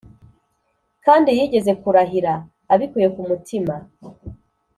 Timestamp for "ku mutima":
3.15-3.75